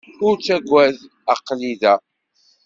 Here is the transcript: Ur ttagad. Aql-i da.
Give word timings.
Ur 0.25 0.33
ttagad. 0.37 0.97
Aql-i 1.33 1.73
da. 1.81 1.95